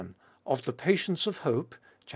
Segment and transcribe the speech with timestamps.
[0.47, 1.75] Of the Patience of Hope
[2.07, 2.09] (xii.